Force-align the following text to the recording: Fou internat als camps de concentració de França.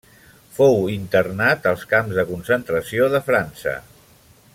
Fou 0.53 0.79
internat 0.93 1.67
als 1.73 1.83
camps 1.93 2.17
de 2.21 2.25
concentració 2.33 3.11
de 3.17 3.21
França. 3.29 3.77